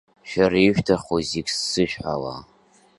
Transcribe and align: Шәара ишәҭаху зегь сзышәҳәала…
Шәара 0.29 0.59
ишәҭаху 0.67 1.19
зегь 1.29 1.51
сзышәҳәала… 1.57 2.35